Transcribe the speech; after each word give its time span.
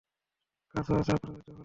গাছও 0.75 0.93
আছে 0.99 1.11
আপনাদের 1.11 1.39
দখলে? 1.39 1.59